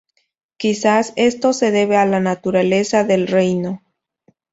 Quizás 0.57 1.13
esto 1.15 1.53
se 1.53 1.69
debe 1.69 1.95
a 1.95 2.07
la 2.07 2.19
naturaleza 2.19 3.03
del 3.03 3.27
reino. 3.27 3.83